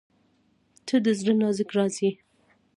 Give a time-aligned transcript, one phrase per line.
[0.87, 2.11] •ته د زړه نازک راز یې.